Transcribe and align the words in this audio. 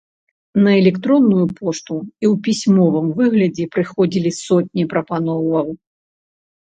На 0.67 0.71
электронную 0.81 1.41
пошту 1.57 1.95
і 2.23 2.25
ў 2.29 2.31
пісьмовым 2.47 3.07
выглядзе 3.19 3.65
прыходзілі 3.75 4.31
сотні 4.39 4.83
прапановаў. 4.95 5.67